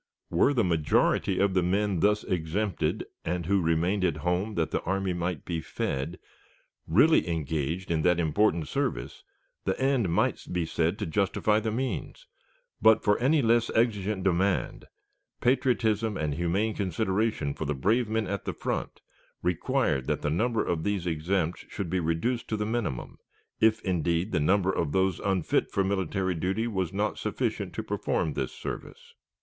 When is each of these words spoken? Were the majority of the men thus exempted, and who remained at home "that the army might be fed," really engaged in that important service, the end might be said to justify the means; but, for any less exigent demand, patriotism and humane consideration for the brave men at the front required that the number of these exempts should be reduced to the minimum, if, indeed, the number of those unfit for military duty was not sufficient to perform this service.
Were 0.31 0.51
the 0.51 0.63
majority 0.63 1.37
of 1.37 1.53
the 1.53 1.61
men 1.61 1.99
thus 1.99 2.23
exempted, 2.23 3.05
and 3.23 3.45
who 3.45 3.61
remained 3.61 4.03
at 4.03 4.17
home 4.25 4.55
"that 4.55 4.71
the 4.71 4.81
army 4.81 5.13
might 5.13 5.45
be 5.45 5.61
fed," 5.61 6.17
really 6.87 7.29
engaged 7.29 7.91
in 7.91 8.01
that 8.01 8.19
important 8.19 8.67
service, 8.67 9.21
the 9.63 9.79
end 9.79 10.09
might 10.09 10.47
be 10.51 10.65
said 10.65 10.97
to 10.97 11.05
justify 11.05 11.59
the 11.59 11.69
means; 11.69 12.25
but, 12.81 13.03
for 13.03 13.19
any 13.19 13.43
less 13.43 13.69
exigent 13.75 14.23
demand, 14.23 14.85
patriotism 15.39 16.17
and 16.17 16.33
humane 16.33 16.73
consideration 16.73 17.53
for 17.53 17.65
the 17.65 17.75
brave 17.75 18.09
men 18.09 18.25
at 18.25 18.45
the 18.45 18.53
front 18.53 19.01
required 19.43 20.07
that 20.07 20.23
the 20.23 20.31
number 20.31 20.65
of 20.65 20.83
these 20.83 21.05
exempts 21.05 21.63
should 21.69 21.91
be 21.91 21.99
reduced 21.99 22.47
to 22.47 22.57
the 22.57 22.65
minimum, 22.65 23.19
if, 23.59 23.79
indeed, 23.83 24.31
the 24.31 24.39
number 24.39 24.71
of 24.71 24.93
those 24.93 25.19
unfit 25.19 25.69
for 25.69 25.83
military 25.83 26.33
duty 26.33 26.65
was 26.67 26.91
not 26.91 27.19
sufficient 27.19 27.71
to 27.71 27.83
perform 27.83 28.33
this 28.33 28.51
service. 28.51 29.13